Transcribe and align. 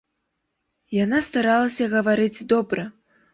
Яна 1.03 1.19
старалася 1.27 1.85
гаварыць 1.93 2.45
добра. 2.55 2.89